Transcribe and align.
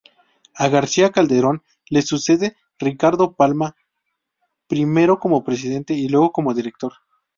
A 0.55 0.67
García 0.67 1.11
Calderón 1.11 1.61
le 1.91 2.01
sucede 2.01 2.57
Ricardo 2.79 3.35
Palma, 3.35 3.75
primero 4.65 5.19
como 5.19 5.43
presidente 5.43 5.93
y 5.93 6.07
luego 6.09 6.31
como 6.31 6.55
director. 6.55 6.93